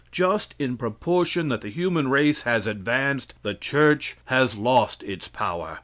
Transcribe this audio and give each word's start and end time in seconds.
Just 0.11 0.55
in 0.57 0.77
proportion 0.77 1.49
that 1.49 1.61
the 1.61 1.69
human 1.69 2.07
race 2.07 2.41
has 2.41 2.65
advanced, 2.65 3.35
the 3.43 3.53
church 3.53 4.17
has 4.25 4.57
lost 4.57 5.03
its 5.03 5.27
power. 5.27 5.77